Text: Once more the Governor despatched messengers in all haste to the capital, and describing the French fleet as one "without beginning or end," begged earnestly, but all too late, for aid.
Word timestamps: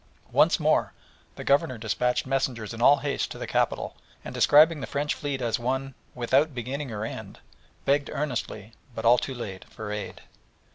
Once 0.31 0.59
more 0.59 0.93
the 1.35 1.43
Governor 1.43 1.77
despatched 1.77 2.25
messengers 2.25 2.73
in 2.73 2.81
all 2.81 2.97
haste 3.05 3.29
to 3.29 3.37
the 3.37 3.45
capital, 3.45 3.95
and 4.25 4.33
describing 4.33 4.81
the 4.81 4.87
French 4.87 5.13
fleet 5.13 5.43
as 5.43 5.59
one 5.59 5.93
"without 6.15 6.55
beginning 6.55 6.89
or 6.91 7.05
end," 7.05 7.37
begged 7.85 8.09
earnestly, 8.11 8.73
but 8.95 9.05
all 9.05 9.19
too 9.19 9.35
late, 9.35 9.63
for 9.65 9.91
aid. 9.91 10.21